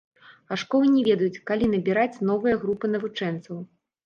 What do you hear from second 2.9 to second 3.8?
навучэнцаў.